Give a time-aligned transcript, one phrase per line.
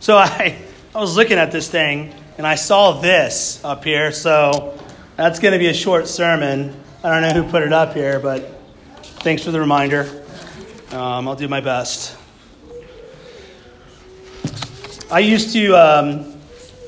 [0.00, 0.56] So I,
[0.94, 4.12] I was looking at this thing and I saw this up here.
[4.12, 4.78] So
[5.16, 6.74] that's going to be a short sermon.
[7.04, 8.48] I don't know who put it up here, but
[9.22, 10.24] thanks for the reminder.
[10.90, 12.16] Um, I'll do my best.
[15.10, 16.40] I used to um,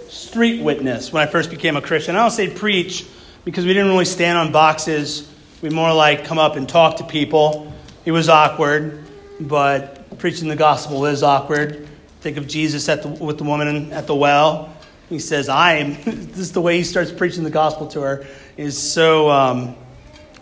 [0.08, 2.16] street witness when I first became a Christian.
[2.16, 3.06] I don't say preach
[3.44, 5.28] because we didn't really stand on boxes.
[5.60, 7.72] We more like come up and talk to people.
[8.04, 9.04] It was awkward,
[9.38, 11.81] but preaching the gospel is awkward.
[12.22, 14.72] Think of Jesus the, with the woman at the well.
[15.08, 15.94] He says, I am.
[16.04, 19.74] this is the way he starts preaching the gospel to her, is so um,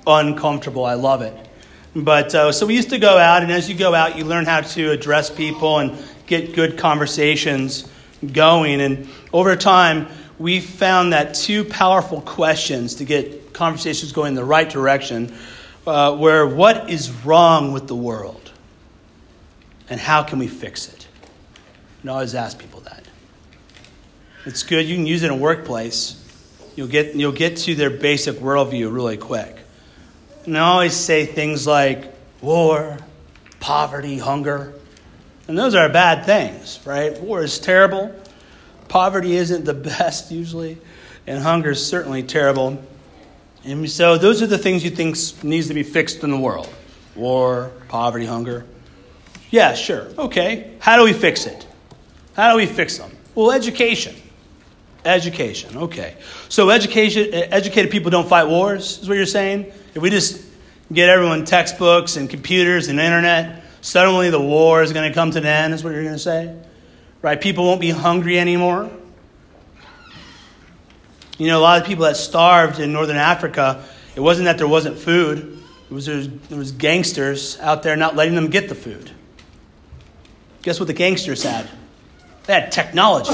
[0.06, 0.84] uncomfortable.
[0.84, 1.34] I love it.
[1.96, 4.44] But uh, so we used to go out, and as you go out, you learn
[4.44, 5.96] how to address people and
[6.26, 7.90] get good conversations
[8.30, 8.82] going.
[8.82, 10.08] And over time,
[10.38, 15.34] we found that two powerful questions to get conversations going in the right direction
[15.86, 18.52] uh, were what is wrong with the world?
[19.88, 20.99] And how can we fix it?
[22.02, 23.04] And I always ask people that.
[24.46, 24.86] It's good.
[24.86, 26.16] You can use it in a workplace.
[26.76, 29.56] You'll get, you'll get to their basic worldview really quick.
[30.46, 32.96] And I always say things like war,
[33.58, 34.72] poverty, hunger.
[35.46, 37.20] And those are bad things, right?
[37.20, 38.14] War is terrible.
[38.88, 40.78] Poverty isn't the best usually.
[41.26, 42.82] And hunger is certainly terrible.
[43.64, 46.72] And so those are the things you think needs to be fixed in the world.
[47.14, 48.64] War, poverty, hunger.
[49.50, 50.06] Yeah, sure.
[50.16, 50.72] Okay.
[50.78, 51.66] How do we fix it?
[52.34, 53.10] How do we fix them?
[53.34, 54.14] Well, education.
[55.04, 55.76] Education.
[55.76, 56.16] Okay.
[56.48, 59.72] So education educated people don't fight wars, is what you're saying?
[59.94, 60.44] If we just
[60.92, 65.38] get everyone textbooks and computers and internet, Suddenly the war is going to come to
[65.38, 66.54] an end, is what you're going to say?
[67.22, 67.40] Right?
[67.40, 68.90] People won't be hungry anymore.
[71.38, 73.82] You know, a lot of people that starved in northern Africa,
[74.14, 75.58] it wasn't that there wasn't food,
[75.90, 79.10] it was there was gangsters out there not letting them get the food.
[80.62, 81.68] Guess what the gangsters had?
[82.50, 83.30] They had technology,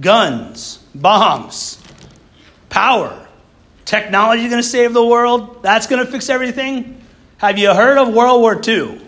[0.00, 1.78] guns, bombs,
[2.70, 3.28] power.
[3.84, 5.62] Technology is going to save the world?
[5.62, 6.98] That's going to fix everything?
[7.36, 9.02] Have you heard of World War II?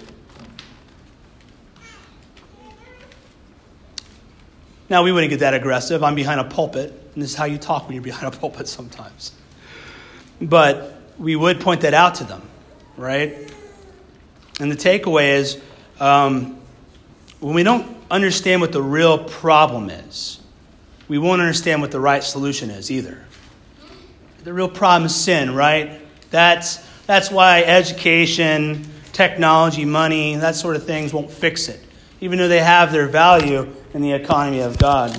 [4.90, 6.02] Now, we wouldn't get that aggressive.
[6.02, 8.68] I'm behind a pulpit, and this is how you talk when you're behind a pulpit
[8.68, 9.32] sometimes.
[10.38, 12.42] But we would point that out to them,
[12.98, 13.50] right?
[14.60, 15.58] And the takeaway is
[15.98, 16.58] um,
[17.42, 20.40] when we don't understand what the real problem is,
[21.08, 23.22] we won't understand what the right solution is either.
[24.44, 26.00] The real problem is sin, right?
[26.30, 31.80] That's, that's why education, technology, money, that sort of things won't fix it
[32.22, 35.10] even though they have their value in the economy of God.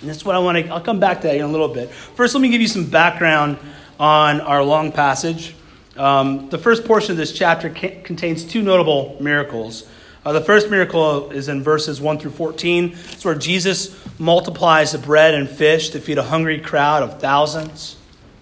[0.00, 1.88] And that's what I want to, I'll come back to that in a little bit.
[1.88, 3.58] First, let me give you some background
[3.98, 5.54] on our long passage.
[5.96, 9.88] Um, the first portion of this chapter contains two notable miracles.
[10.24, 12.92] Uh, the first miracle is in verses 1 through 14.
[12.92, 17.96] It's where Jesus multiplies the bread and fish to feed a hungry crowd of thousands.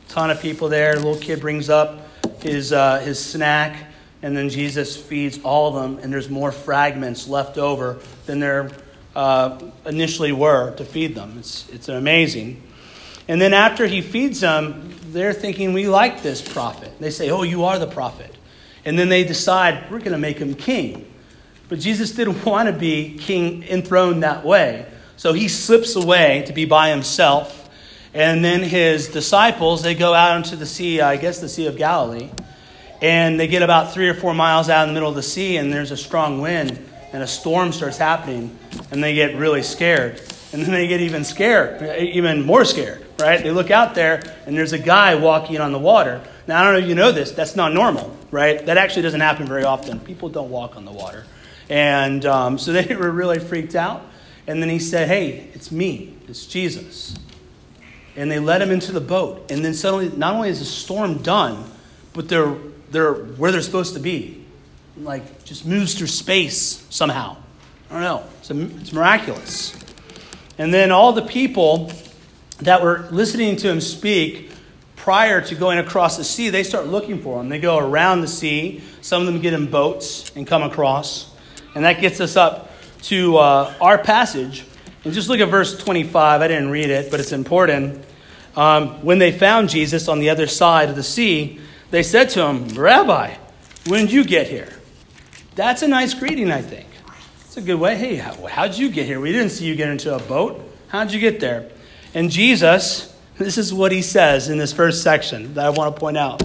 [0.09, 0.93] A ton of people there.
[0.93, 2.01] A little kid brings up
[2.43, 3.89] his, uh, his snack
[4.23, 8.71] and then Jesus feeds all of them, and there's more fragments left over than there
[9.15, 11.37] uh, initially were to feed them.
[11.39, 12.63] It's, it's amazing.
[13.29, 16.93] And then after he feeds them, they're thinking, We like this prophet.
[16.99, 18.35] They say, Oh, you are the prophet.
[18.85, 21.08] And then they decide, We're going to make him king.
[21.69, 24.87] But Jesus didn't want to be king enthroned that way.
[25.17, 27.69] So he slips away to be by himself.
[28.15, 31.77] And then his disciples, they go out into the sea, I guess the Sea of
[31.77, 32.31] Galilee
[33.01, 35.57] and they get about three or four miles out in the middle of the sea,
[35.57, 38.57] and there's a strong wind, and a storm starts happening,
[38.91, 40.21] and they get really scared.
[40.53, 43.43] And then they get even scared, even more scared, right?
[43.43, 46.23] They look out there, and there's a guy walking on the water.
[46.47, 48.65] Now, I don't know if you know this, that's not normal, right?
[48.65, 50.01] That actually doesn't happen very often.
[50.01, 51.25] People don't walk on the water.
[51.69, 54.03] And um, so they were really freaked out.
[54.47, 57.15] And then he said, Hey, it's me, it's Jesus.
[58.17, 59.51] And they let him into the boat.
[59.51, 61.71] And then suddenly, not only is the storm done,
[62.15, 62.57] but they're
[62.91, 64.45] they're where they're supposed to be.
[64.97, 67.37] Like, just moves through space somehow.
[67.91, 68.25] I don't know.
[68.41, 69.77] It's, a, it's miraculous.
[70.59, 71.93] And then all the people
[72.59, 74.51] that were listening to him speak
[74.97, 77.49] prior to going across the sea, they start looking for him.
[77.49, 78.83] They go around the sea.
[79.01, 81.33] Some of them get in boats and come across.
[81.75, 82.71] And that gets us up
[83.03, 84.65] to uh, our passage.
[85.05, 86.41] And just look at verse 25.
[86.41, 88.05] I didn't read it, but it's important.
[88.57, 91.61] Um, when they found Jesus on the other side of the sea,
[91.91, 93.35] they said to him, Rabbi,
[93.87, 94.69] when did you get here?
[95.55, 96.87] That's a nice greeting, I think.
[97.43, 97.97] It's a good way.
[97.97, 99.21] Hey, how, how'd you get here?
[99.21, 100.61] We didn't see you get into a boat.
[100.89, 101.71] How'd you get there?
[102.15, 106.01] And Jesus, this is what he says in this first section that I want to
[106.01, 106.43] point out.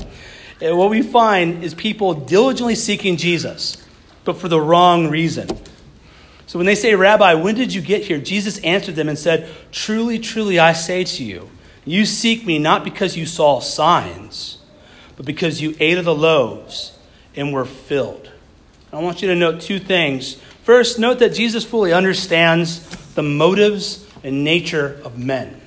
[0.62, 3.83] And what we find is people diligently seeking Jesus,
[4.26, 5.50] but for the wrong reason.
[6.46, 8.20] So when they say, Rabbi, when did you get here?
[8.20, 11.50] Jesus answered them and said, Truly, truly, I say to you,
[11.86, 14.60] you seek me not because you saw signs,
[15.16, 16.98] but because you ate of the loaves
[17.36, 18.32] and were filled.
[18.92, 20.36] I want you to note two things.
[20.64, 22.80] First, note that Jesus fully understands
[23.16, 25.60] the motives and nature of men.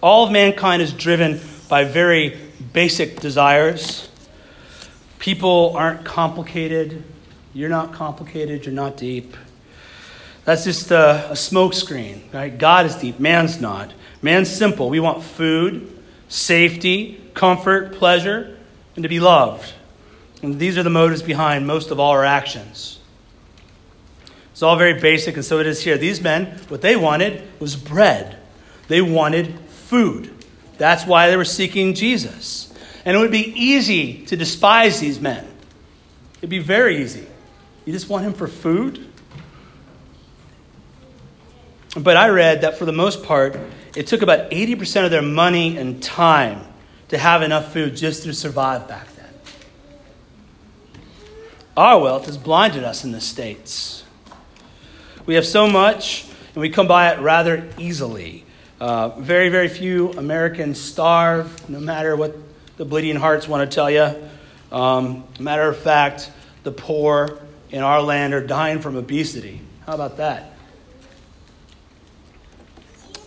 [0.00, 2.38] All of mankind is driven by very
[2.72, 4.07] basic desires.
[5.18, 7.02] People aren't complicated.
[7.54, 8.64] You're not complicated.
[8.64, 9.36] You're not deep.
[10.44, 12.56] That's just a, a smokescreen, right?
[12.56, 13.20] God is deep.
[13.20, 13.92] Man's not.
[14.22, 14.88] Man's simple.
[14.88, 18.56] We want food, safety, comfort, pleasure,
[18.96, 19.72] and to be loved.
[20.42, 22.98] And these are the motives behind most of all our actions.
[24.52, 25.98] It's all very basic, and so it is here.
[25.98, 28.38] These men, what they wanted was bread.
[28.88, 30.34] They wanted food.
[30.78, 32.67] That's why they were seeking Jesus.
[33.08, 35.48] And it would be easy to despise these men.
[36.40, 37.26] It'd be very easy.
[37.86, 39.10] You just want him for food?
[41.96, 43.58] But I read that for the most part,
[43.96, 46.66] it took about 80% of their money and time
[47.08, 49.32] to have enough food just to survive back then.
[51.78, 54.04] Our wealth has blinded us in the States.
[55.24, 58.44] We have so much, and we come by it rather easily.
[58.78, 62.47] Uh, very, very few Americans starve, no matter what
[62.78, 64.14] the bleeding hearts want to tell you.
[64.70, 66.30] Um, matter of fact,
[66.62, 67.40] the poor
[67.70, 69.60] in our land are dying from obesity.
[69.84, 70.52] How about that?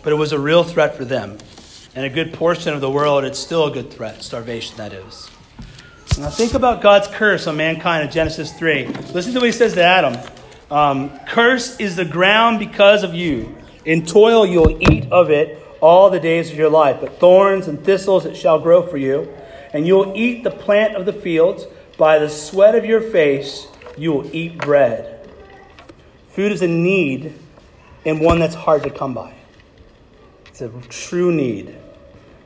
[0.02, 1.38] But it was a real threat for them.
[1.94, 5.30] And a good portion of the world, it's still a good threat, starvation, that is.
[6.18, 8.86] Now think about God's curse on mankind in Genesis 3.
[9.12, 10.18] Listen to what he says to Adam.
[10.70, 13.54] Um, curse is the ground because of you.
[13.84, 17.84] In toil you'll eat of it all the days of your life, but thorns and
[17.84, 19.28] thistles it shall grow for you,
[19.72, 21.66] and you will eat the plant of the fields.
[21.98, 23.66] By the sweat of your face
[23.96, 25.28] you will eat bread.
[26.30, 27.34] Food is a need
[28.04, 29.34] and one that's hard to come by.
[30.46, 31.76] It's a true need.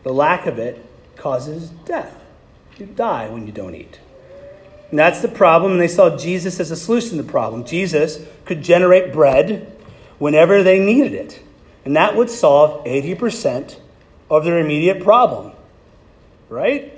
[0.02, 0.84] The lack of it
[1.16, 2.14] causes death.
[2.78, 3.98] You die when you don't eat.
[4.90, 7.64] And that's the problem, and they saw Jesus as a solution to the problem.
[7.64, 9.72] Jesus could generate bread
[10.18, 11.42] whenever they needed it.
[11.84, 13.78] And that would solve 80%
[14.30, 15.52] of their immediate problem.
[16.48, 16.95] Right?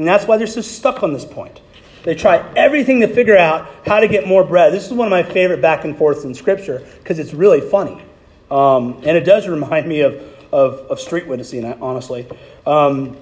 [0.00, 1.60] And that's why they're so stuck on this point.
[2.04, 4.72] They try everything to figure out how to get more bread.
[4.72, 8.02] This is one of my favorite back and forths in Scripture because it's really funny.
[8.50, 10.14] Um, and it does remind me of,
[10.54, 12.26] of, of street witnessing, honestly.
[12.64, 13.14] Um,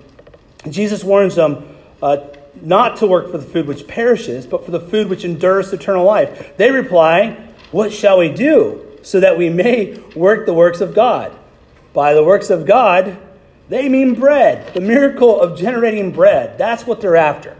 [0.70, 1.66] Jesus warns them
[2.00, 2.18] uh,
[2.62, 6.04] not to work for the food which perishes, but for the food which endures eternal
[6.04, 6.56] life.
[6.58, 11.36] They reply, What shall we do so that we may work the works of God?
[11.92, 13.18] By the works of God,
[13.68, 16.58] they mean bread, the miracle of generating bread.
[16.58, 17.56] That's what they're after.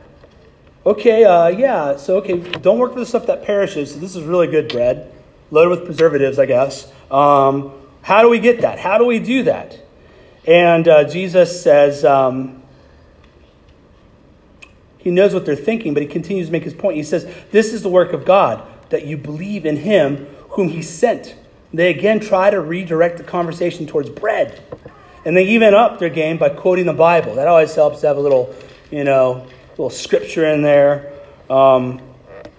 [0.86, 3.92] Okay, uh, yeah, so okay, don't work for the stuff that perishes.
[3.92, 5.12] So this is really good bread,
[5.50, 6.90] loaded with preservatives, I guess.
[7.10, 7.72] Um,
[8.02, 8.78] how do we get that?
[8.78, 9.78] How do we do that?
[10.46, 12.62] And uh, Jesus says, um,
[14.98, 16.96] he knows what they're thinking, but he continues to make his point.
[16.96, 20.82] He says, This is the work of God, that you believe in him whom he
[20.82, 21.34] sent.
[21.72, 24.62] They again try to redirect the conversation towards bread.
[25.28, 27.34] And they even up their game by quoting the Bible.
[27.34, 28.56] That always helps to have a little,
[28.90, 31.12] you know, little scripture in there.
[31.50, 32.00] Um,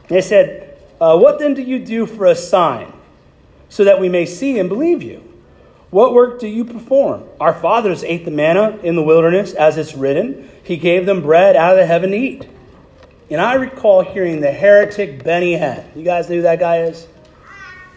[0.08, 2.94] they said, uh, What then do you do for a sign?
[3.70, 5.24] so that we may see and believe you.
[5.92, 7.24] What work do you perform?
[7.40, 10.50] Our fathers ate the manna in the wilderness, as it's written.
[10.64, 12.48] He gave them bread out of the heaven to eat.
[13.32, 15.84] And I recall hearing the heretic Benny Hinn.
[15.96, 17.08] You guys knew who that guy is?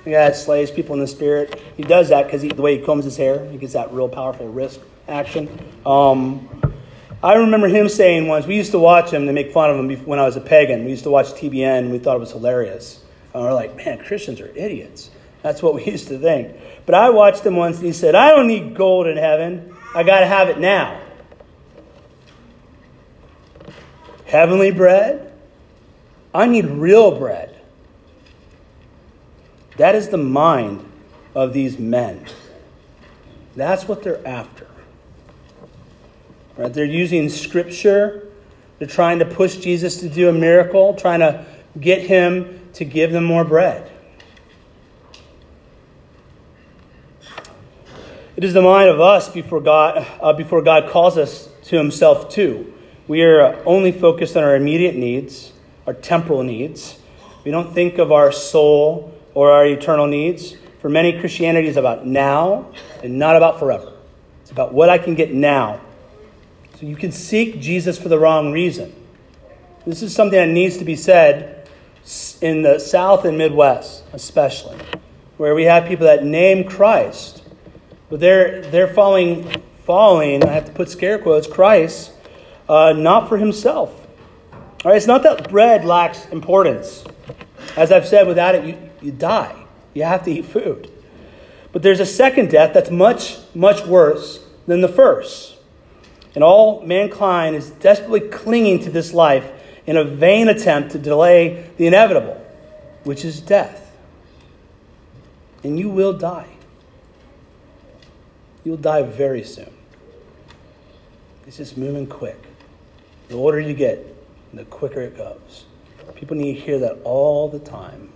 [0.04, 1.62] That slays people in the spirit.
[1.76, 4.48] He does that because the way he combs his hair, he gets that real powerful
[4.48, 5.48] wrist action.
[5.86, 6.48] Um,
[7.22, 10.04] I remember him saying once, we used to watch him to make fun of him
[10.06, 10.84] when I was a pagan.
[10.84, 13.04] We used to watch TBN and we thought it was hilarious.
[13.32, 15.10] And we're like, man, Christians are idiots.
[15.42, 16.56] That's what we used to think.
[16.84, 19.72] But I watched him once and he said, I don't need gold in heaven.
[19.94, 21.00] I got to have it now.
[24.26, 25.32] Heavenly bread?
[26.34, 27.60] I need real bread.
[29.76, 30.84] That is the mind
[31.34, 32.26] of these men.
[33.56, 34.66] That's what they're after.
[36.56, 36.72] Right?
[36.72, 38.28] They're using scripture.
[38.78, 41.44] They're trying to push Jesus to do a miracle, trying to
[41.80, 43.90] get him to give them more bread.
[48.34, 52.30] It is the mind of us before God, uh, before God calls us to Himself
[52.30, 52.72] too.
[53.06, 55.52] We are only focused on our immediate needs,
[55.86, 56.98] our temporal needs.
[57.44, 60.56] We don't think of our soul or our eternal needs.
[60.80, 62.72] For many, Christianity is about now
[63.02, 63.92] and not about forever.
[64.40, 65.80] It's about what I can get now.
[66.78, 68.92] So you can seek Jesus for the wrong reason.
[69.86, 71.68] This is something that needs to be said
[72.40, 74.78] in the South and Midwest, especially,
[75.36, 77.44] where we have people that name Christ,
[78.10, 82.12] but they're, they're following, following, I have to put scare quotes, Christ,
[82.68, 84.06] uh, not for himself.
[84.52, 87.04] All right, it's not that bread lacks importance.
[87.76, 89.64] As I've said, without it, you, you die.
[89.94, 90.90] You have to eat food.
[91.72, 95.56] But there's a second death that's much, much worse than the first.
[96.34, 99.50] And all mankind is desperately clinging to this life
[99.86, 102.40] in a vain attempt to delay the inevitable,
[103.04, 103.96] which is death.
[105.64, 106.48] And you will die.
[108.64, 109.72] You'll die very soon.
[111.46, 112.40] It's just moving quick.
[113.28, 114.06] The older you get,
[114.54, 115.64] the quicker it goes.
[116.22, 118.08] People need to hear that all the time.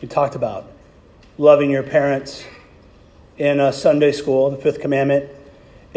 [0.00, 0.70] We talked about
[1.36, 2.44] loving your parents
[3.38, 5.28] in Sunday school, the fifth commandment.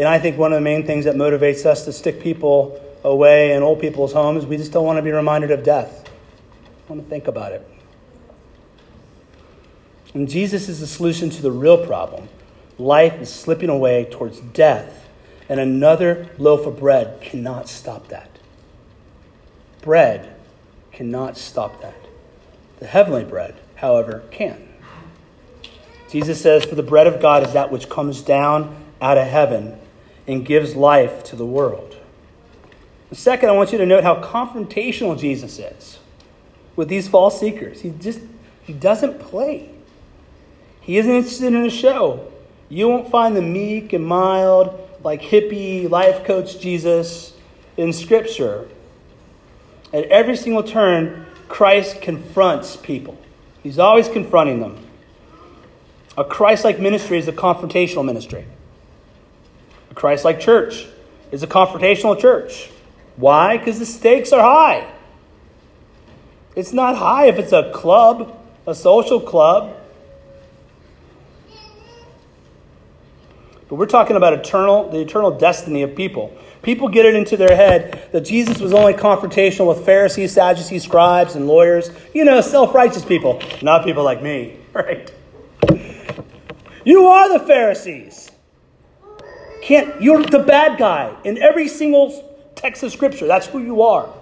[0.00, 3.52] And I think one of the main things that motivates us to stick people away
[3.52, 6.10] in old people's homes, we just don't want to be reminded of death.
[6.88, 7.64] I want to think about it.
[10.14, 12.28] And Jesus is the solution to the real problem.
[12.78, 15.08] Life is slipping away towards death,
[15.48, 18.40] and another loaf of bread cannot stop that.
[19.82, 20.31] Bread
[20.92, 21.94] cannot stop that.
[22.78, 24.68] The heavenly bread, however, can.
[26.10, 29.78] Jesus says, For the bread of God is that which comes down out of heaven
[30.26, 31.96] and gives life to the world.
[33.12, 35.98] second, I want you to note how confrontational Jesus is
[36.76, 37.80] with these false seekers.
[37.80, 38.20] He just
[38.62, 39.70] he doesn't play.
[40.80, 42.32] He isn't interested in a show.
[42.68, 47.34] You won't find the meek and mild, like hippie life coach Jesus
[47.76, 48.68] in Scripture.
[49.92, 53.18] At every single turn, Christ confronts people.
[53.62, 54.86] He's always confronting them.
[56.16, 58.46] A Christ like ministry is a confrontational ministry.
[59.90, 60.86] A Christ like church
[61.30, 62.70] is a confrontational church.
[63.16, 63.58] Why?
[63.58, 64.90] Because the stakes are high.
[66.56, 69.76] It's not high if it's a club, a social club.
[73.72, 76.36] But we're talking about eternal, the eternal destiny of people.
[76.60, 81.36] People get it into their head that Jesus was only confrontational with Pharisees, Sadducees, scribes,
[81.36, 81.90] and lawyers.
[82.12, 85.10] You know, self righteous people, not people like me, right?
[86.84, 88.30] You are the Pharisees.
[89.62, 93.26] Can't you're the bad guy in every single text of scripture.
[93.26, 94.12] That's who you are.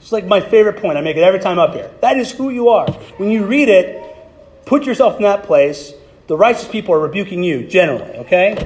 [0.00, 0.98] It's like my favorite point.
[0.98, 1.90] I make it every time up here.
[2.02, 2.92] That is who you are.
[3.16, 4.04] When you read it,
[4.66, 5.94] put yourself in that place.
[6.26, 8.64] The righteous people are rebuking you generally, okay?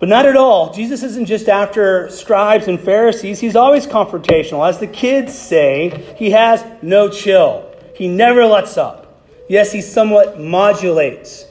[0.00, 0.72] But not at all.
[0.72, 4.68] Jesus isn't just after scribes and Pharisees, he's always confrontational.
[4.68, 9.22] As the kids say, he has no chill, he never lets up.
[9.48, 11.46] Yes, he somewhat modulates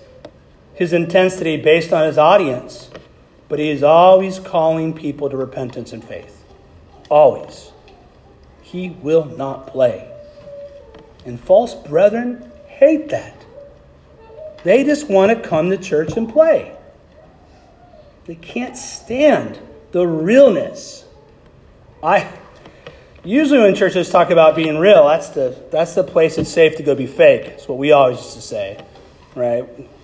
[0.74, 2.90] his intensity based on his audience,
[3.48, 6.44] but he is always calling people to repentance and faith.
[7.10, 7.72] Always.
[8.62, 10.11] He will not play.
[11.26, 13.36] And false brethren hate that.
[14.64, 16.76] They just want to come to church and play.
[18.26, 19.60] They can't stand
[19.92, 21.06] the realness.
[22.04, 22.32] I
[23.24, 26.84] usually when churches talk about being real, that's the that's the place it's safe to
[26.84, 27.46] go be fake.
[27.46, 28.84] That's what we always used to say,
[29.36, 29.64] right?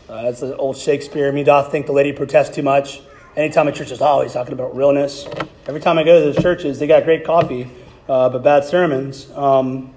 [0.09, 1.31] Uh, that's the old Shakespeare.
[1.31, 3.01] Me doth think the lady protests too much.
[3.35, 5.27] Anytime a church is always talking about realness.
[5.67, 7.69] Every time I go to those churches, they got great coffee,
[8.07, 9.29] uh, but bad sermons.
[9.31, 9.93] Um,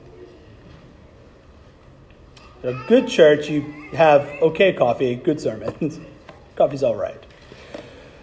[2.62, 3.62] a good church, you
[3.92, 5.98] have okay coffee, good sermons.
[6.56, 7.22] Coffee's all right.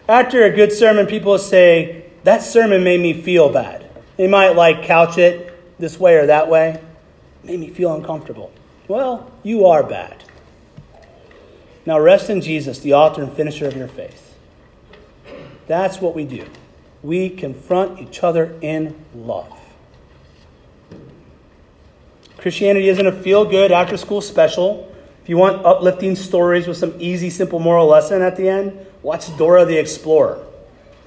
[0.07, 3.89] After a good sermon, people say, That sermon made me feel bad.
[4.15, 6.81] They might like couch it this way or that way.
[7.43, 8.51] Made me feel uncomfortable.
[8.87, 10.23] Well, you are bad.
[11.85, 14.35] Now rest in Jesus, the author and finisher of your faith.
[15.67, 16.45] That's what we do.
[17.03, 19.56] We confront each other in love.
[22.47, 24.89] Christianity isn't a feel good after school special.
[25.21, 29.35] If you want uplifting stories with some easy, simple moral lesson at the end, Watch
[29.37, 30.41] Dora the Explorer.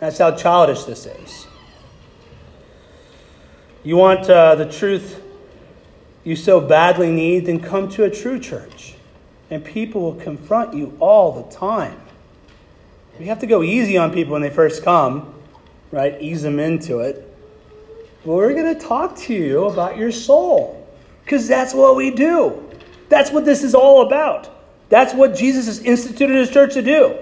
[0.00, 1.46] That's how childish this is.
[3.82, 5.22] You want uh, the truth
[6.24, 8.96] you so badly need, then come to a true church.
[9.50, 11.98] And people will confront you all the time.
[13.18, 15.32] We have to go easy on people when they first come,
[15.90, 16.20] right?
[16.20, 17.34] Ease them into it.
[18.26, 20.79] But we're going to talk to you about your soul
[21.30, 22.60] because that's what we do.
[23.08, 24.50] That's what this is all about.
[24.88, 27.16] That's what Jesus has instituted his church to do.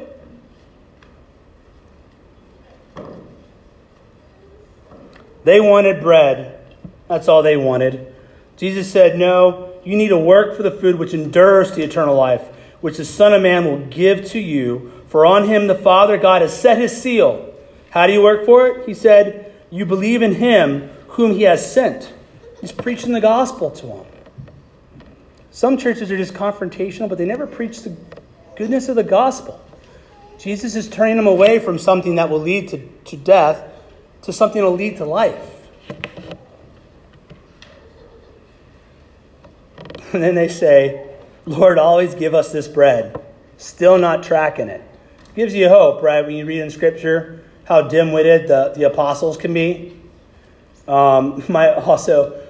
[5.44, 6.58] They wanted bread.
[7.06, 8.14] That's all they wanted.
[8.56, 12.48] Jesus said, No, you need to work for the food which endures to eternal life,
[12.80, 14.90] which the Son of Man will give to you.
[15.08, 17.54] For on him the Father God has set his seal.
[17.90, 18.86] How do you work for it?
[18.86, 22.14] He said, You believe in him whom he has sent.
[22.60, 24.06] He's preaching the gospel to them.
[25.50, 27.96] Some churches are just confrontational, but they never preach the
[28.56, 29.60] goodness of the gospel.
[30.38, 33.64] Jesus is turning them away from something that will lead to, to death
[34.22, 35.54] to something that will lead to life.
[40.10, 41.06] And then they say,
[41.44, 43.22] Lord, always give us this bread.
[43.58, 44.82] Still not tracking it.
[45.34, 46.24] Gives you hope, right?
[46.24, 50.00] When you read in Scripture how dim witted the, the apostles can be.
[50.86, 52.42] Um, my, also,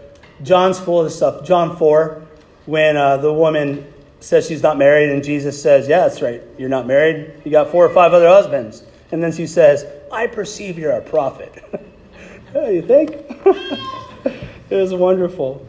[0.43, 1.45] John's full of this stuff.
[1.45, 2.23] John 4,
[2.67, 6.43] when uh, the woman says she's not married, and Jesus says, Yeah, that's right.
[6.59, 7.33] You're not married.
[7.45, 8.83] You got four or five other husbands.
[9.11, 11.63] And then she says, I perceive you're a prophet.
[12.55, 13.13] you think?
[14.71, 15.67] it was wonderful.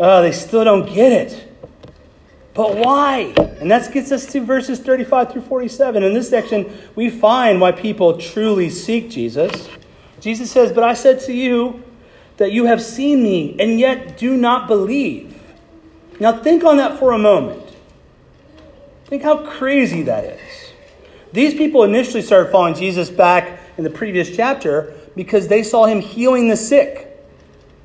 [0.00, 1.52] Oh, they still don't get it.
[2.54, 3.34] But why?
[3.60, 6.02] And that gets us to verses 35 through 47.
[6.02, 9.68] In this section, we find why people truly seek Jesus.
[10.20, 11.83] Jesus says, But I said to you
[12.36, 15.40] that you have seen me and yet do not believe.
[16.20, 17.62] Now, think on that for a moment.
[19.06, 20.72] Think how crazy that is.
[21.32, 26.00] These people initially started following Jesus back in the previous chapter because they saw him
[26.00, 27.10] healing the sick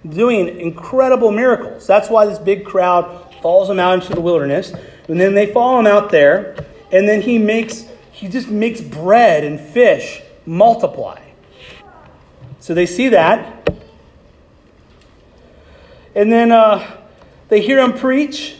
[0.07, 1.85] doing incredible miracles.
[1.85, 4.73] That's why this big crowd follows him out into the wilderness.
[5.07, 6.55] And then they follow him out there,
[6.91, 11.21] and then he makes he just makes bread and fish multiply.
[12.59, 13.58] So they see that.
[16.15, 16.97] And then uh,
[17.49, 18.55] they hear him preach.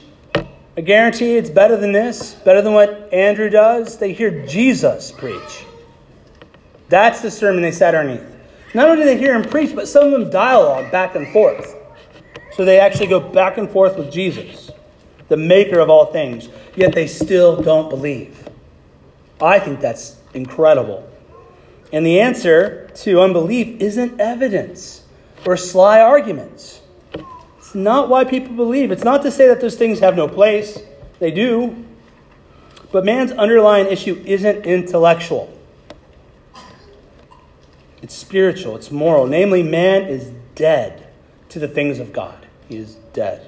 [0.77, 3.97] I guarantee it's better than this, better than what Andrew does.
[3.97, 5.65] They hear Jesus preach.
[6.87, 8.25] That's the sermon they sat underneath.
[8.73, 11.75] Not only do they hear him preach, but some of them dialogue back and forth.
[12.55, 14.69] So they actually go back and forth with Jesus,
[15.27, 18.47] the maker of all things, yet they still don't believe.
[19.41, 21.09] I think that's incredible.
[21.91, 25.03] And the answer to unbelief isn't evidence
[25.45, 26.81] or sly arguments.
[27.69, 28.91] It's not why people believe.
[28.91, 30.79] It's not to say that those things have no place,
[31.19, 31.85] they do.
[32.91, 35.55] But man's underlying issue isn't intellectual.
[38.01, 39.27] It's spiritual, it's moral.
[39.27, 41.09] Namely, man is dead
[41.49, 42.47] to the things of God.
[42.67, 43.47] He is dead.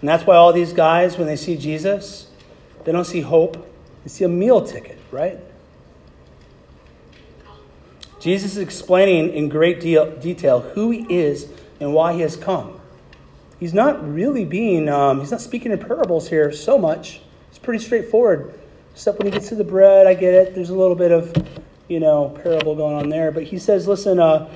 [0.00, 2.28] And that's why all these guys, when they see Jesus,
[2.84, 3.56] they don't see hope,
[4.04, 5.40] they see a meal ticket, right?
[8.20, 12.77] Jesus is explaining in great deal, detail who he is and why he has come.
[13.60, 17.20] He's not really being, um, he's not speaking in parables here so much.
[17.48, 18.58] It's pretty straightforward.
[18.92, 20.54] Except when he gets to the bread, I get it.
[20.54, 21.32] There's a little bit of
[21.88, 23.32] you know, parable going on there.
[23.32, 24.48] But he says, listen, uh,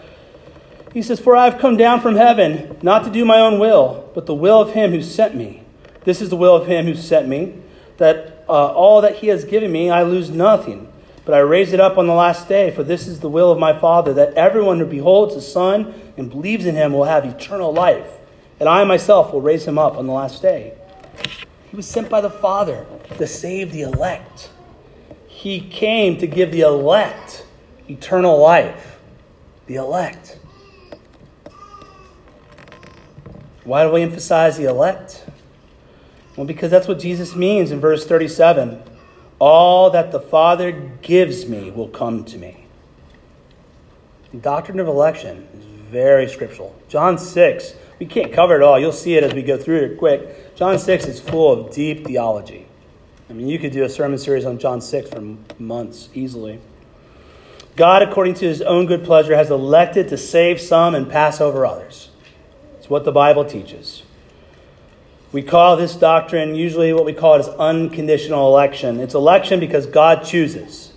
[0.92, 4.10] he says, For I have come down from heaven, not to do my own will,
[4.14, 5.62] but the will of him who sent me.
[6.04, 7.54] This is the will of him who sent me,
[7.96, 10.92] that uh, all that he has given me, I lose nothing,
[11.24, 12.70] but I raise it up on the last day.
[12.70, 16.28] For this is the will of my Father, that everyone who beholds the Son and
[16.28, 18.10] believes in him will have eternal life,
[18.62, 20.74] and I myself will raise him up on the last day.
[21.68, 22.86] He was sent by the Father
[23.18, 24.52] to save the elect.
[25.26, 27.44] He came to give the elect
[27.88, 29.00] eternal life.
[29.66, 30.38] The elect.
[33.64, 35.26] Why do we emphasize the elect?
[36.36, 38.80] Well, because that's what Jesus means in verse 37
[39.40, 40.70] All that the Father
[41.02, 42.64] gives me will come to me.
[44.30, 46.80] The doctrine of election is very scriptural.
[46.88, 48.80] John 6, we can't cover it all.
[48.80, 50.56] You'll see it as we go through it quick.
[50.56, 52.66] John 6 is full of deep theology.
[53.30, 56.58] I mean, you could do a sermon series on John 6 for months easily.
[57.76, 61.64] God, according to his own good pleasure, has elected to save some and pass over
[61.64, 62.10] others.
[62.78, 64.02] It's what the Bible teaches.
[65.30, 68.98] We call this doctrine, usually what we call it is unconditional election.
[68.98, 70.92] It's election because God chooses.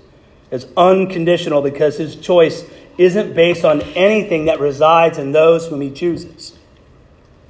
[0.50, 5.92] It's unconditional because his choice isn't based on anything that resides in those whom he
[5.92, 6.58] chooses.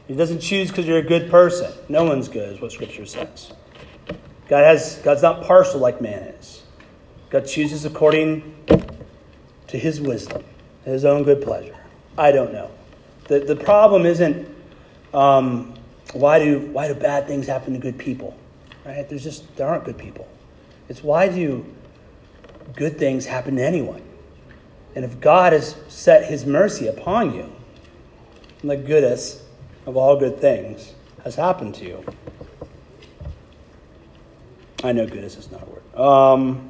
[0.08, 1.72] He doesn't choose because you're a good person.
[1.90, 3.52] No one's good, is what Scripture says.
[4.48, 6.64] God has, God's not partial like man is.
[7.30, 8.54] God chooses according
[9.68, 10.44] to his wisdom,
[10.84, 11.78] his own good pleasure.
[12.18, 12.70] I don't know.
[13.28, 14.48] The, the problem isn't
[15.14, 15.74] um,
[16.14, 18.38] why, do, why do bad things happen to good people?
[18.86, 19.10] Right?
[19.10, 20.28] There's just, there aren't good people.
[20.88, 21.66] It's why do
[22.76, 24.04] good things happen to anyone?
[24.94, 27.52] And if God has set his mercy upon you,
[28.64, 29.45] the goodness
[29.86, 30.94] of all good things
[31.24, 32.06] has happened to you,
[34.84, 36.00] I know goodness is not a word.
[36.00, 36.70] Um,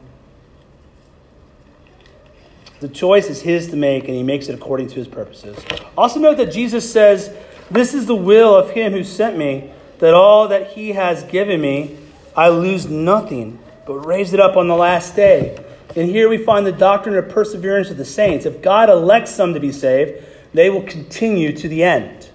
[2.80, 5.58] the choice is his to make, and he makes it according to his purposes.
[5.98, 7.36] Also, note that Jesus says,
[7.72, 11.60] This is the will of him who sent me, that all that he has given
[11.62, 11.98] me,
[12.36, 15.58] I lose nothing, but raise it up on the last day.
[15.96, 18.46] And here we find the doctrine of perseverance of the saints.
[18.46, 20.24] If God elects some to be saved,
[20.54, 22.30] they will continue to the end.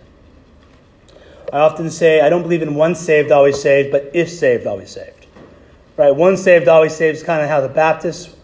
[1.53, 4.91] I often say I don't believe in once saved, always saved, but if saved, always
[4.91, 5.27] saved.
[5.97, 6.15] Right?
[6.15, 8.35] Once saved, always saved is kind of how the Baptists,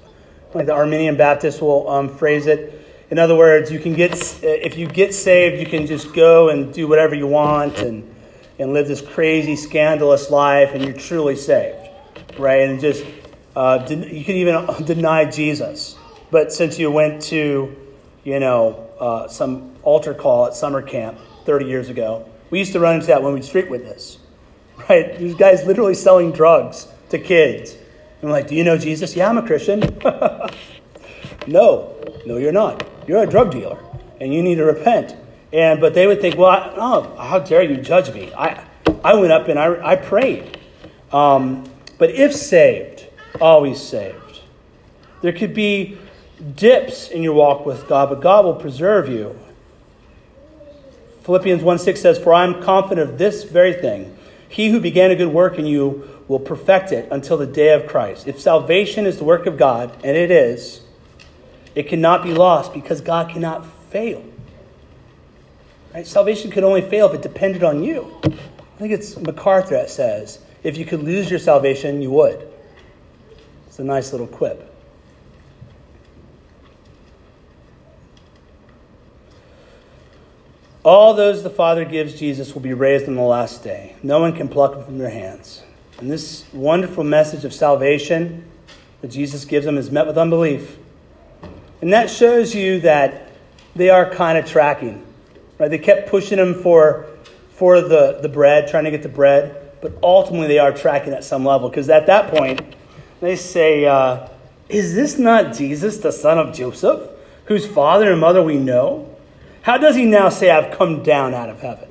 [0.55, 2.85] like the Arminian Baptists, will um, phrase it.
[3.11, 6.75] In other words, you can get if you get saved, you can just go and
[6.75, 8.13] do whatever you want and
[8.59, 11.89] and live this crazy, scandalous life, and you're truly saved,
[12.39, 12.63] right?
[12.63, 13.05] And just
[13.55, 15.97] uh, you can even deny Jesus,
[16.33, 17.77] but since you went to,
[18.25, 22.81] you know, uh, some altar call at summer camp 30 years ago, we used to
[22.81, 24.19] run into that when we'd street witness,
[24.89, 25.19] right?
[25.19, 27.77] These guys literally selling drugs to kids.
[28.23, 29.15] We're like, Do you know Jesus?
[29.15, 29.81] Yeah, I'm a Christian.
[31.47, 32.87] no, no, you're not.
[33.07, 33.79] You're a drug dealer,
[34.21, 35.17] and you need to repent.
[35.53, 38.33] And but they would think, well, I, oh, how dare you judge me?
[38.35, 38.65] I
[39.05, 40.59] I went up and I I prayed.
[41.13, 43.07] Um, but if saved,
[43.41, 44.41] always saved.
[45.23, 45.99] There could be
[46.55, 49.39] dips in your walk with God, but God will preserve you.
[51.27, 54.17] Philippians 1 6 says, For I am confident of this very thing.
[54.49, 57.89] He who began a good work in you will perfect it until the day of
[57.89, 58.29] Christ.
[58.29, 60.83] If salvation is the work of God, and it is,
[61.75, 64.25] it cannot be lost because God cannot fail.
[65.93, 66.07] Right?
[66.07, 68.21] Salvation could only fail if it depended on you.
[68.23, 72.49] I think it's MacArthur that says, if you could lose your salvation, you would.
[73.67, 74.76] It's a nice little quip.
[80.87, 83.97] All those the Father gives Jesus will be raised on the last day.
[84.05, 85.65] No one can pluck them from their hands.
[85.99, 88.49] And this wonderful message of salvation
[89.01, 90.77] that Jesus gives them is met with unbelief.
[91.83, 93.33] And that shows you that
[93.75, 95.05] they are kind of tracking.
[95.59, 95.69] Right?
[95.69, 97.07] They kept pushing him for,
[97.49, 101.25] for the, the bread, trying to get the bread, but ultimately they are tracking at
[101.25, 101.69] some level.
[101.69, 102.61] Because at that point,
[103.21, 104.29] they say, uh,
[104.69, 107.11] Is this not Jesus, the son of Joseph,
[107.47, 109.16] whose father and mother we know?
[109.67, 111.89] How does he now say, I've come down out of heaven?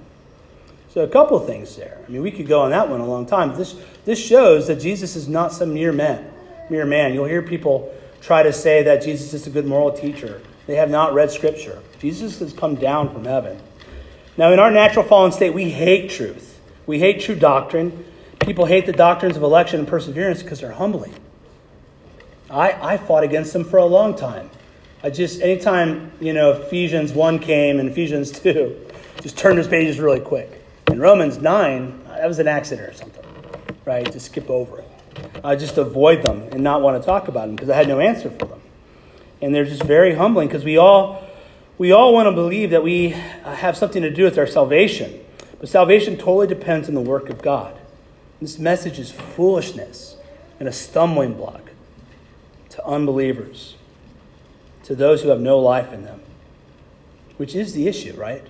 [0.87, 2.01] So, a couple things there.
[2.07, 3.53] I mean, we could go on that one a long time.
[3.57, 6.31] This, this shows that Jesus is not some mere man.
[6.69, 7.13] Mere man.
[7.13, 10.41] You'll hear people try to say that Jesus is a good moral teacher.
[10.67, 11.83] They have not read Scripture.
[11.99, 13.59] Jesus has come down from heaven.
[14.37, 16.57] Now, in our natural fallen state, we hate truth.
[16.85, 18.05] We hate true doctrine.
[18.39, 21.13] People hate the doctrines of election and perseverance because they're humbling.
[22.49, 24.49] I, I fought against them for a long time.
[25.05, 28.87] I just, anytime, you know, Ephesians 1 came and Ephesians 2,
[29.21, 30.63] just turned those pages really quick.
[30.87, 33.23] In Romans 9, that was an accident or something,
[33.85, 34.11] right?
[34.11, 34.89] Just skip over it.
[35.43, 37.99] I just avoid them and not want to talk about them because I had no
[37.99, 38.59] answer for them.
[39.43, 41.23] And they're just very humbling because we all,
[41.77, 45.23] we all want to believe that we have something to do with our salvation.
[45.59, 47.77] But salvation totally depends on the work of God.
[48.41, 50.17] This message is foolishness
[50.59, 51.61] and a stumbling block
[52.69, 53.75] to unbelievers,
[54.85, 56.21] to those who have no life in them,
[57.37, 58.45] which is the issue, right?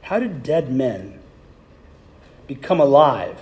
[0.00, 1.20] How do dead men
[2.46, 3.38] become alive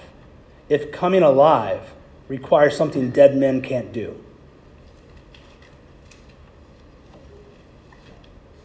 [0.69, 1.81] if coming alive
[2.27, 4.23] requires something dead men can't do?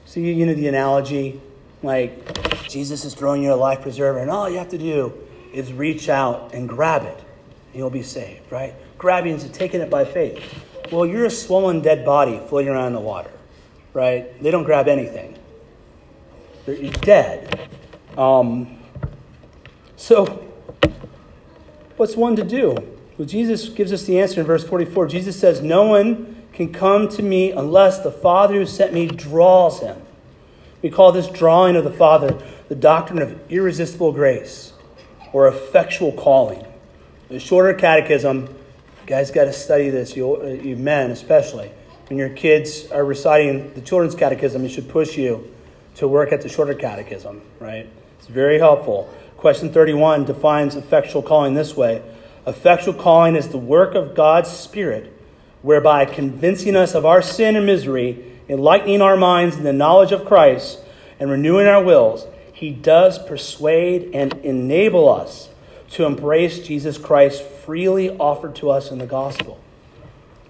[0.05, 1.39] See, you know the analogy?
[1.83, 5.13] Like, Jesus is throwing you a life preserver, and all you have to do
[5.53, 8.73] is reach out and grab it, and you'll be saved, right?
[8.97, 10.41] Grabbing is taking it by faith.
[10.91, 13.31] Well, you're a swollen dead body floating around in the water,
[13.93, 14.41] right?
[14.41, 15.37] They don't grab anything.
[16.67, 17.69] You're dead.
[18.17, 18.79] Um,
[19.95, 20.45] so,
[21.97, 22.75] what's one to do?
[23.17, 25.07] Well, Jesus gives us the answer in verse 44.
[25.07, 29.79] Jesus says, No one can come to me unless the Father who sent me draws
[29.79, 30.01] him.
[30.81, 32.37] We call this drawing of the Father
[32.69, 34.73] the doctrine of irresistible grace
[35.31, 36.65] or effectual calling.
[37.29, 38.53] The shorter catechism,
[39.05, 41.71] guys got to study this, you, you men especially.
[42.07, 45.53] When your kids are reciting the children's catechism, it should push you
[45.95, 47.89] to work at the shorter catechism, right?
[48.19, 49.13] It's very helpful.
[49.37, 52.01] Question 31 defines effectual calling this way
[52.45, 55.13] Effectual calling is the work of God's Spirit
[55.63, 60.25] whereby convincing us of our sin and misery, enlightening our minds in the knowledge of
[60.25, 60.79] Christ,
[61.19, 65.49] and renewing our wills, he does persuade and enable us
[65.93, 69.59] to embrace Jesus Christ freely offered to us in the gospel.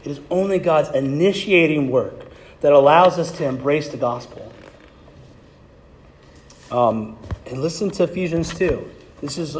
[0.05, 2.27] It is only God's initiating work
[2.61, 4.53] that allows us to embrace the gospel.
[6.71, 8.89] Um, and listen to Ephesians 2.
[9.19, 9.57] This is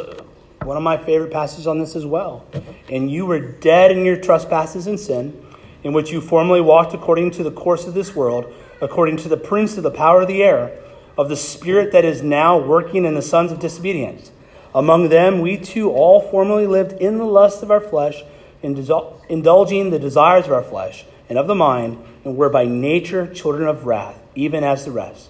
[0.62, 2.46] one of my favorite passages on this as well.
[2.88, 5.38] And you were dead in your trespasses and sin,
[5.82, 9.36] in which you formerly walked according to the course of this world, according to the
[9.36, 10.78] prince of the power of the air,
[11.18, 14.30] of the spirit that is now working in the sons of disobedience.
[14.74, 18.22] Among them, we too all formerly lived in the lust of our flesh,
[18.62, 23.68] indulging the desires of our flesh and of the mind, and were by nature children
[23.68, 25.28] of wrath, even as the rest.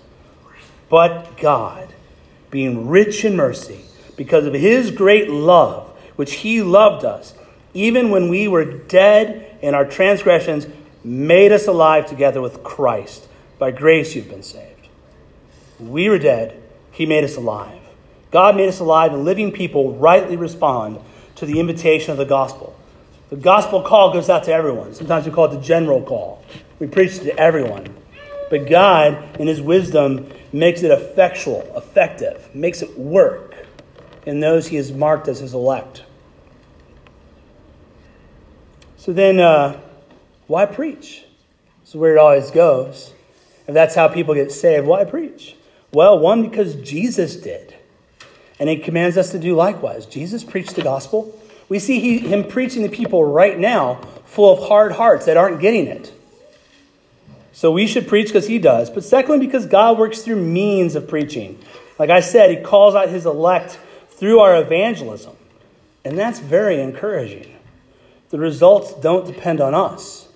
[0.88, 1.92] But God,
[2.50, 3.80] being rich in mercy,
[4.16, 7.34] because of his great love, which he loved us,
[7.74, 10.66] even when we were dead in our transgressions,
[11.02, 13.28] made us alive together with Christ.
[13.58, 14.88] By grace you've been saved.
[15.80, 17.80] We were dead, he made us alive.
[18.34, 20.98] God made us alive, and living people rightly respond
[21.36, 22.76] to the invitation of the gospel.
[23.30, 24.92] The gospel call goes out to everyone.
[24.92, 26.44] Sometimes we call it the general call.
[26.80, 27.94] We preach to everyone.
[28.50, 33.54] But God, in His wisdom, makes it effectual, effective, makes it work
[34.26, 36.02] in those He has marked as His elect.
[38.96, 39.80] So then, uh,
[40.48, 41.22] why preach?
[41.82, 43.14] This is where it always goes.
[43.68, 45.54] If that's how people get saved, why preach?
[45.92, 47.76] Well, one, because Jesus did.
[48.58, 50.06] And he commands us to do likewise.
[50.06, 51.38] Jesus preached the gospel.
[51.68, 55.60] We see he, him preaching to people right now full of hard hearts that aren't
[55.60, 56.12] getting it.
[57.52, 58.90] So we should preach because he does.
[58.90, 61.58] But secondly, because God works through means of preaching.
[61.98, 63.78] Like I said, he calls out his elect
[64.10, 65.36] through our evangelism.
[66.04, 67.56] And that's very encouraging.
[68.30, 70.28] The results don't depend on us.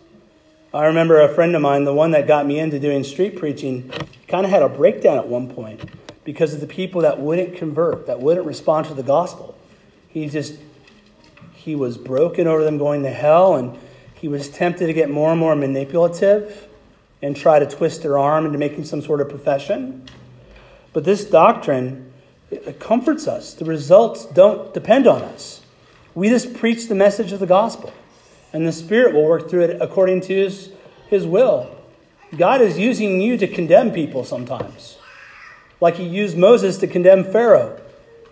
[0.72, 3.90] I remember a friend of mine, the one that got me into doing street preaching,
[4.28, 5.80] kind of had a breakdown at one point
[6.28, 9.56] because of the people that wouldn't convert, that wouldn't respond to the gospel.
[10.10, 10.58] He just,
[11.54, 13.78] he was broken over them going to hell, and
[14.12, 16.68] he was tempted to get more and more manipulative
[17.22, 20.04] and try to twist their arm into making some sort of profession.
[20.92, 22.12] But this doctrine
[22.50, 23.54] it comforts us.
[23.54, 25.62] The results don't depend on us.
[26.14, 27.90] We just preach the message of the gospel,
[28.52, 30.72] and the Spirit will work through it according to His,
[31.08, 31.74] his will.
[32.36, 34.97] God is using you to condemn people sometimes
[35.80, 37.80] like he used Moses to condemn Pharaoh.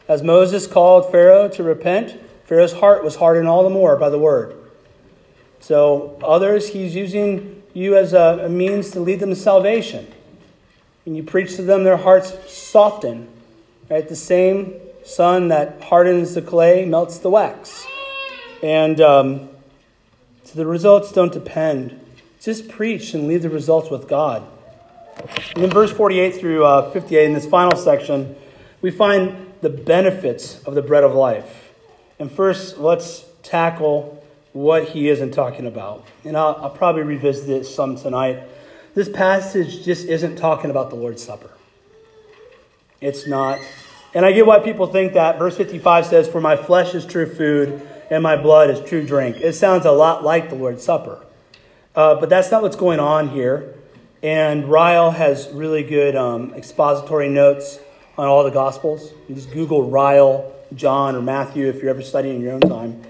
[0.08, 4.18] As Moses called Pharaoh to repent, Pharaoh's heart was hardened all the more by the
[4.18, 4.56] word.
[5.60, 10.06] So, others, he's using you as a, a means to lead them to salvation.
[11.04, 13.28] And you preach to them, their hearts soften.
[13.90, 14.08] Right?
[14.08, 17.86] The same sun that hardens the clay melts the wax.
[18.62, 19.48] And um,
[20.44, 22.00] so the results don't depend.
[22.40, 24.46] Just preach and leave the results with God.
[25.54, 28.36] And in verse 48 through uh, 58, in this final section,
[28.82, 31.72] we find the benefits of the bread of life.
[32.18, 36.06] And first, let's tackle what he isn't talking about.
[36.24, 38.42] And I'll, I'll probably revisit it some tonight.
[38.94, 41.50] This passage just isn't talking about the Lord's Supper.
[43.00, 43.60] It's not.
[44.14, 45.38] And I get why people think that.
[45.38, 49.36] Verse 55 says, For my flesh is true food, and my blood is true drink.
[49.36, 51.22] It sounds a lot like the Lord's Supper.
[51.94, 53.75] Uh, but that's not what's going on here.
[54.26, 57.78] And Ryle has really good um, expository notes
[58.18, 59.12] on all the Gospels.
[59.28, 63.04] You just Google Ryle, John, or Matthew if you're ever studying in your own time.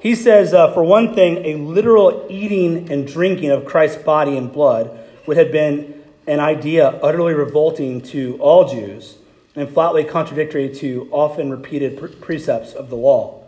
[0.00, 4.52] He says, uh, for one thing, a literal eating and drinking of Christ's body and
[4.52, 4.90] blood
[5.28, 9.18] would have been an idea utterly revolting to all Jews
[9.54, 13.44] and flatly contradictory to often repeated pre- precepts of the law.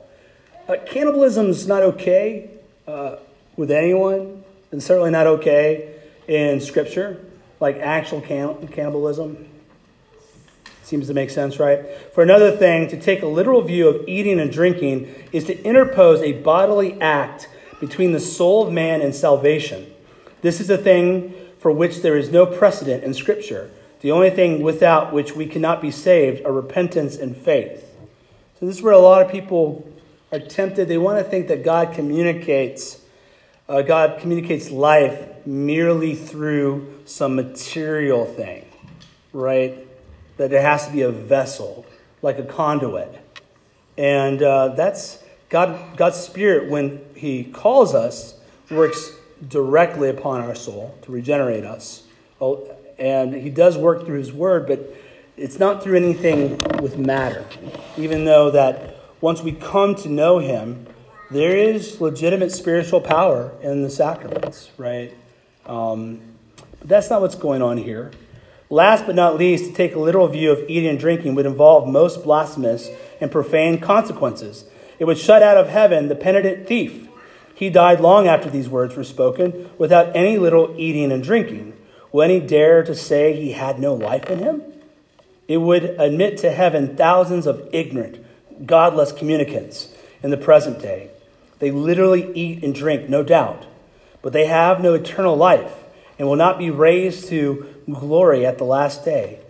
[0.68, 2.48] Uh, cannibalism is not okay
[2.86, 3.16] uh,
[3.56, 5.96] with anyone, and certainly not okay
[6.28, 7.24] in Scripture,
[7.58, 9.48] like actual cannibalism.
[10.84, 11.84] Seems to make sense, right?
[12.14, 16.20] For another thing, to take a literal view of eating and drinking is to interpose
[16.22, 17.48] a bodily act
[17.80, 19.92] between the soul of man and salvation.
[20.40, 23.70] This is a thing for which there is no precedent in Scripture.
[24.00, 27.84] The only thing without which we cannot be saved are repentance and faith.
[28.58, 29.90] So, this is where a lot of people
[30.32, 30.88] are tempted.
[30.88, 32.97] They want to think that God communicates,
[33.68, 38.64] uh, God communicates life merely through some material thing,
[39.32, 39.86] right?
[40.38, 41.84] That it has to be a vessel,
[42.22, 43.18] like a conduit.
[43.96, 48.38] And uh, that's God, God's Spirit, when He calls us,
[48.70, 49.12] works
[49.48, 52.04] directly upon our soul to regenerate us.
[52.40, 54.94] Oh, and He does work through His Word, but
[55.36, 57.44] it's not through anything with matter.
[57.96, 60.86] Even though that once we come to know Him,
[61.30, 65.14] there is legitimate spiritual power in the sacraments, right?
[65.66, 66.20] Um,
[66.78, 68.10] but that's not what's going on here.
[68.70, 71.88] Last but not least, to take a literal view of eating and drinking would involve
[71.88, 72.88] most blasphemous
[73.20, 74.64] and profane consequences.
[74.98, 77.08] It would shut out of heaven the penitent thief.
[77.54, 81.74] He died long after these words were spoken, without any little eating and drinking.
[82.12, 84.62] Will any dare to say he had no life in him?
[85.46, 88.24] It would admit to heaven thousands of ignorant,
[88.66, 91.10] godless communicants in the present day.
[91.58, 93.66] They literally eat and drink, no doubt,
[94.22, 95.72] but they have no eternal life
[96.18, 99.40] and will not be raised to glory at the last day.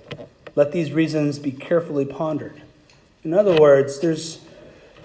[0.54, 2.60] Let these reasons be carefully pondered.
[3.24, 4.40] In other words, there's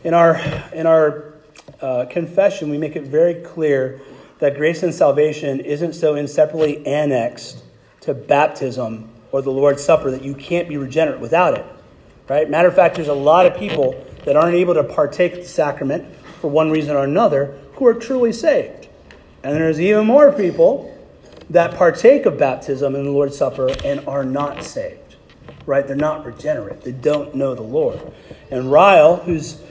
[0.04, 0.36] in our
[0.74, 1.34] in our
[1.82, 4.02] uh, confession we make it very clear
[4.40, 7.64] that grace and salvation isn't so inseparably annexed
[8.02, 11.66] to baptism or the Lord's Supper that you can't be regenerate without it.
[12.28, 12.50] Right?
[12.50, 15.46] Matter of fact, there's a lot of people that aren't able to partake of the
[15.46, 16.06] sacrament
[16.44, 18.90] for one reason or another who are truly saved.
[19.46, 20.94] And there's even more people
[21.50, 25.16] that partake of baptism in the Lord's Supper and are not saved.
[25.66, 25.88] Right?
[25.88, 26.82] They're not regenerate.
[26.82, 27.98] They don't know the Lord.
[28.52, 29.62] And Ryle, who's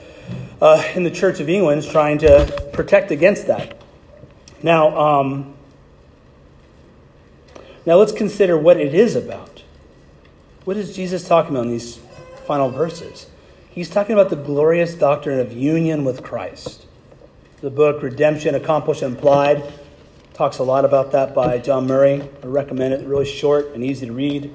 [0.59, 3.79] uh, in the Church of England, is trying to protect against that.
[4.63, 5.53] Now, um,
[7.85, 9.61] now let's consider what it is about.
[10.65, 11.99] What is Jesus talking about in these
[12.47, 13.27] final verses?
[13.73, 16.85] He's talking about the glorious doctrine of union with Christ.
[17.61, 19.63] The book Redemption Accomplished and Applied
[20.35, 22.21] talks a lot about that by John Murray.
[22.21, 24.53] I recommend it, really short and easy to read.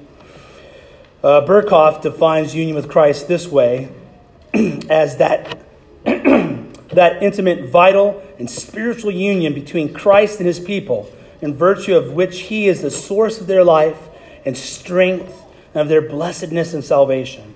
[1.21, 3.91] Uh, Berkhof defines union with Christ this way
[4.53, 5.59] as that,
[6.05, 12.43] that intimate, vital, and spiritual union between Christ and his people, in virtue of which
[12.43, 13.99] he is the source of their life
[14.45, 17.48] and strength and of their blessedness and salvation.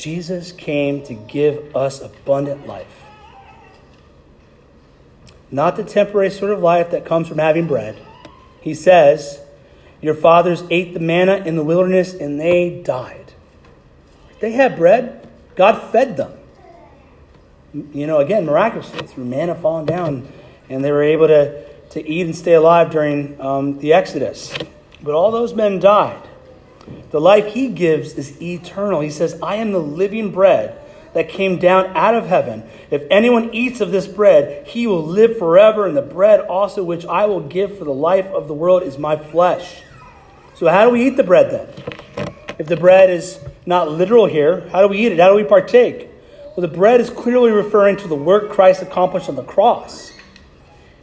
[0.00, 3.04] Jesus came to give us abundant life.
[5.50, 7.98] Not the temporary sort of life that comes from having bread.
[8.62, 9.40] He says,
[10.00, 13.34] Your fathers ate the manna in the wilderness and they died.
[14.40, 16.32] They had bread, God fed them.
[17.92, 20.32] You know, again, miraculously, through manna falling down,
[20.70, 24.54] and they were able to, to eat and stay alive during um, the Exodus.
[25.02, 26.29] But all those men died.
[27.10, 29.00] The life he gives is eternal.
[29.00, 30.80] He says, I am the living bread
[31.12, 32.62] that came down out of heaven.
[32.90, 37.04] If anyone eats of this bread, he will live forever, and the bread also which
[37.04, 39.82] I will give for the life of the world is my flesh.
[40.54, 42.34] So, how do we eat the bread then?
[42.58, 45.18] If the bread is not literal here, how do we eat it?
[45.18, 46.08] How do we partake?
[46.56, 50.12] Well, the bread is clearly referring to the work Christ accomplished on the cross.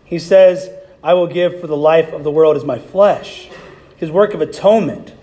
[0.06, 0.70] He says,
[1.04, 3.50] I will give for the life of the world is my flesh.
[3.98, 5.14] His work of atonement.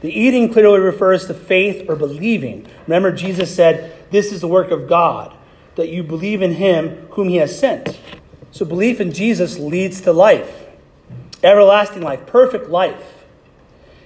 [0.00, 2.66] The eating clearly refers to faith or believing.
[2.86, 5.36] Remember, Jesus said, This is the work of God,
[5.76, 7.98] that you believe in him whom he has sent.
[8.50, 10.66] So belief in Jesus leads to life,
[11.42, 13.24] everlasting life, perfect life.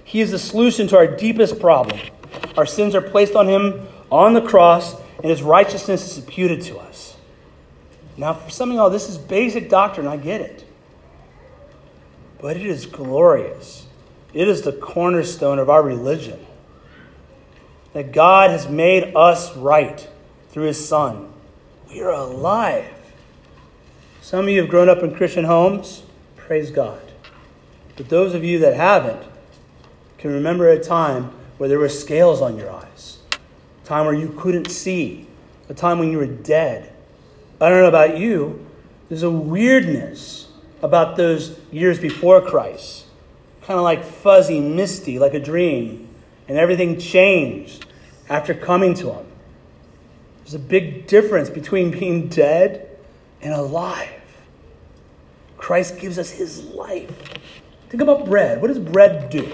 [0.03, 1.99] He is the solution to our deepest problem.
[2.57, 6.77] Our sins are placed on him on the cross, and his righteousness is imputed to
[6.77, 7.15] us.
[8.17, 10.07] Now, for some of y'all, this is basic doctrine.
[10.07, 10.65] I get it.
[12.39, 13.84] But it is glorious.
[14.35, 16.45] It is the cornerstone of our religion.
[17.93, 20.05] That God has made us right
[20.49, 21.31] through his Son.
[21.87, 22.91] We are alive.
[24.21, 26.03] Some of you have grown up in Christian homes.
[26.35, 26.99] Praise God.
[27.95, 29.23] But those of you that haven't
[30.17, 34.35] can remember a time where there were scales on your eyes, a time where you
[34.37, 35.27] couldn't see,
[35.69, 36.91] a time when you were dead.
[37.61, 38.67] I don't know about you,
[39.07, 40.49] there's a weirdness
[40.81, 43.04] about those years before Christ
[43.65, 46.07] kind of like fuzzy, misty, like a dream.
[46.47, 47.85] And everything changed
[48.29, 49.25] after coming to him.
[50.43, 52.87] There's a big difference between being dead
[53.41, 54.09] and alive.
[55.57, 57.11] Christ gives us his life.
[57.89, 58.61] Think about bread.
[58.61, 59.51] What does bread do?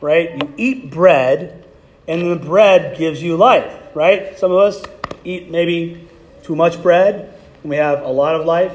[0.00, 0.34] Right?
[0.34, 1.66] You eat bread,
[2.08, 4.38] and the bread gives you life, right?
[4.38, 4.82] Some of us
[5.24, 6.08] eat maybe
[6.42, 8.72] too much bread, and we have a lot of life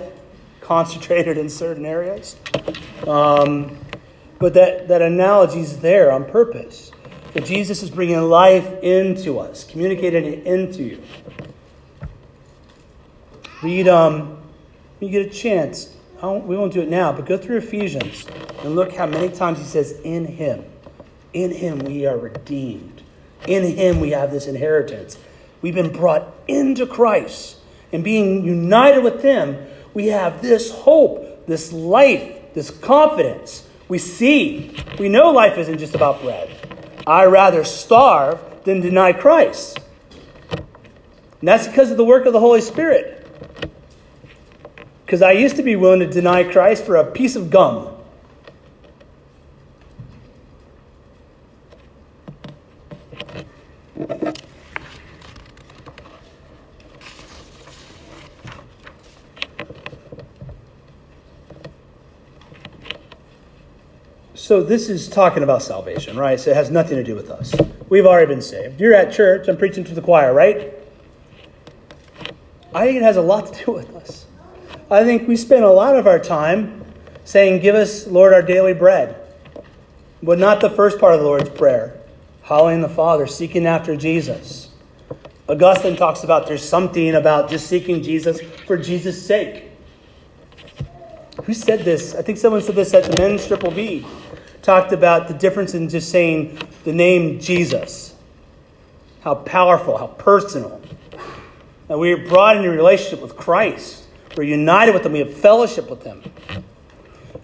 [0.62, 2.36] concentrated in certain areas.
[3.08, 3.78] Um,
[4.40, 6.92] but that, that analogy is there on purpose.
[7.34, 11.04] That Jesus is bringing life into us, communicating it into you.
[13.62, 14.38] Read, um,
[15.00, 18.26] when you get a chance, we won't do it now, but go through Ephesians
[18.64, 20.66] and look how many times he says, In him.
[21.34, 23.04] In him we are redeemed.
[23.48, 25.18] In him we have this inheritance.
[25.62, 27.58] We've been brought into Christ.
[27.92, 29.58] And being united with him,
[29.94, 35.96] we have this hope, this life, this confidence we see, we know life isn't just
[35.96, 36.50] about bread.
[37.06, 39.80] I rather starve than deny Christ.
[41.40, 43.26] And that's because of the work of the Holy Spirit.
[45.06, 47.97] Because I used to be willing to deny Christ for a piece of gum.
[64.48, 66.40] So this is talking about salvation, right?
[66.40, 67.54] So it has nothing to do with us.
[67.90, 68.80] We've already been saved.
[68.80, 70.74] You're at church, I'm preaching to the choir, right?
[72.74, 74.26] I think it has a lot to do with us.
[74.90, 76.86] I think we spend a lot of our time
[77.26, 79.18] saying, Give us, Lord, our daily bread.
[80.24, 82.00] But not the first part of the Lord's Prayer,
[82.44, 84.70] hallowing the Father, seeking after Jesus.
[85.50, 89.67] Augustine talks about there's something about just seeking Jesus for Jesus' sake.
[91.44, 92.16] Who said this?
[92.16, 94.06] I think someone said this at men's triple B.
[94.62, 98.16] Talked about the difference in just saying the name Jesus.
[99.22, 100.82] How powerful, how personal.
[101.88, 104.08] That we are brought into relationship with Christ.
[104.36, 105.14] We're united with Him.
[105.14, 106.22] We have fellowship with Him.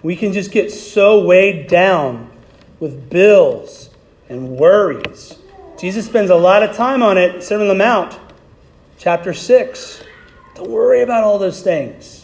[0.01, 2.29] We can just get so weighed down
[2.79, 3.89] with bills
[4.27, 5.37] and worries.
[5.77, 8.19] Jesus spends a lot of time on it, Sermon on the Mount,
[8.97, 10.03] chapter 6.
[10.55, 12.22] Don't worry about all those things.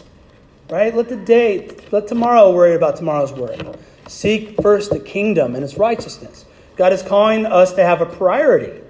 [0.70, 0.94] Right?
[0.94, 3.58] Let the day, let tomorrow worry about tomorrow's worry.
[4.06, 6.44] Seek first the kingdom and its righteousness.
[6.76, 8.80] God is calling us to have a priority,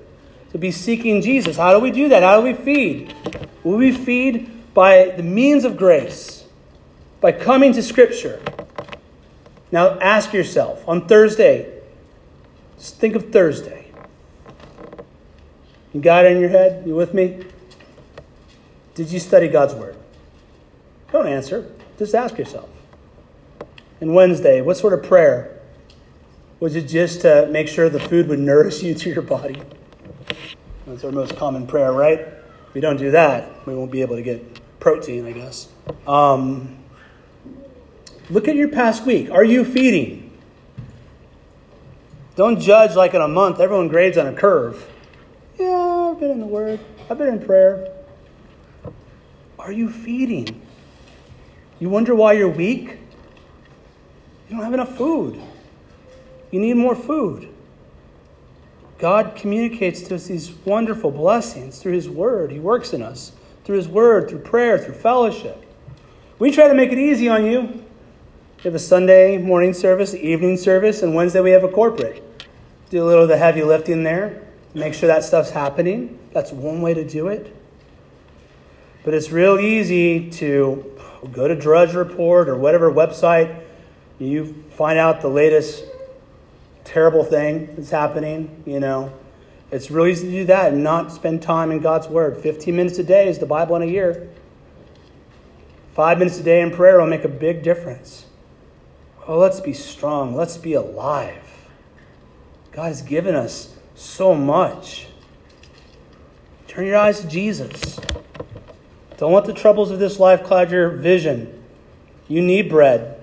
[0.52, 1.56] to be seeking Jesus.
[1.56, 2.22] How do we do that?
[2.22, 3.14] How do we feed?
[3.64, 6.44] Will we feed by the means of grace,
[7.20, 8.42] by coming to Scripture?
[9.72, 11.80] Now ask yourself on Thursday,
[12.78, 13.90] just think of Thursday.
[15.92, 16.86] You got it in your head?
[16.86, 17.44] You with me?
[18.94, 19.96] Did you study God's Word?
[21.12, 21.70] Don't answer.
[21.98, 22.68] Just ask yourself.
[24.00, 25.60] And Wednesday, what sort of prayer?
[26.60, 29.60] Was it just to make sure the food would nourish you to your body?
[30.86, 32.20] That's our most common prayer, right?
[32.20, 35.68] If we don't do that, we won't be able to get protein, I guess.
[36.06, 36.78] Um,
[38.28, 39.30] look at your past week.
[39.30, 40.30] Are you feeding?
[42.36, 43.60] Don't judge like in a month.
[43.60, 44.88] Everyone grades on a curve.
[45.58, 46.80] Yeah, I've been in the Word,
[47.10, 47.92] I've been in prayer.
[49.58, 50.62] Are you feeding?
[51.80, 52.98] You wonder why you're weak?
[54.48, 55.40] You don't have enough food.
[56.50, 57.48] You need more food.
[58.98, 62.50] God communicates to us these wonderful blessings through His Word.
[62.50, 63.32] He works in us
[63.64, 65.64] through His Word, through prayer, through fellowship.
[66.38, 67.60] We try to make it easy on you.
[67.62, 72.22] We have a Sunday morning service, evening service, and Wednesday we have a corporate.
[72.90, 74.42] Do a little of the heavy lifting there,
[74.74, 76.18] make sure that stuff's happening.
[76.34, 77.56] That's one way to do it.
[79.02, 83.64] But it's real easy to go to Drudge Report or whatever website
[84.18, 85.84] you find out the latest
[86.84, 89.12] terrible thing that's happening, you know.
[89.70, 92.38] It's really easy to do that and not spend time in God's Word.
[92.38, 94.28] 15 minutes a day is the Bible in a year.
[95.94, 98.26] Five minutes a day in prayer will make a big difference.
[99.26, 100.34] Oh, let's be strong.
[100.34, 101.68] Let's be alive.
[102.72, 105.06] God has given us so much.
[106.66, 107.98] Turn your eyes to Jesus.
[109.20, 111.62] Don't let the troubles of this life cloud your vision.
[112.26, 113.20] You need bread.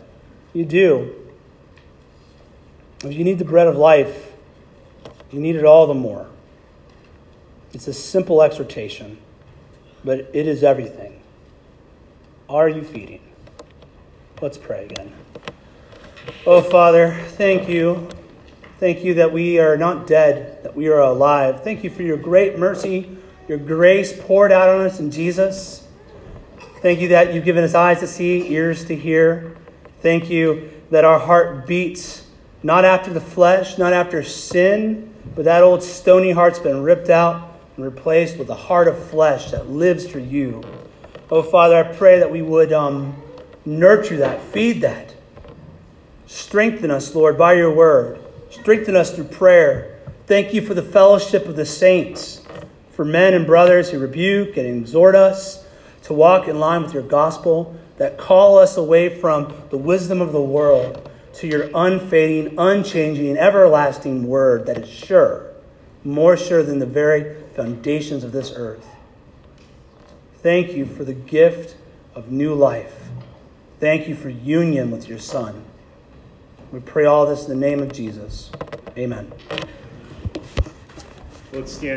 [0.54, 1.16] You do.
[3.04, 4.32] If you need the bread of life,
[5.32, 6.28] you need it all the more.
[7.74, 9.18] It's a simple exhortation,
[10.04, 11.20] but it is everything.
[12.48, 13.22] Are you feeding?
[14.40, 15.12] Let's pray again.
[16.46, 18.08] Oh, Father, thank you.
[18.80, 21.64] Thank you that we are not dead, that we are alive.
[21.64, 23.18] Thank you for your great mercy,
[23.48, 25.87] your grace poured out on us in Jesus.
[26.80, 29.58] Thank you that you've given us eyes to see, ears to hear.
[30.02, 32.28] Thank you that our heart beats
[32.62, 37.60] not after the flesh, not after sin, but that old stony heart's been ripped out
[37.76, 40.62] and replaced with a heart of flesh that lives for you.
[41.32, 43.16] Oh, Father, I pray that we would um,
[43.66, 45.16] nurture that, feed that.
[46.28, 48.20] Strengthen us, Lord, by your word.
[48.52, 50.00] Strengthen us through prayer.
[50.28, 52.44] Thank you for the fellowship of the saints,
[52.92, 55.64] for men and brothers who rebuke and exhort us
[56.08, 60.32] to walk in line with your gospel, that call us away from the wisdom of
[60.32, 65.52] the world to your unfading, unchanging, everlasting word that is sure,
[66.06, 68.88] more sure than the very foundations of this earth.
[70.38, 71.76] Thank you for the gift
[72.16, 73.10] of new life.
[73.82, 75.62] Thank you for union with your Son.
[76.72, 78.50] We pray all this in the name of Jesus.
[78.98, 79.30] Amen.
[81.52, 81.96] Let's stand.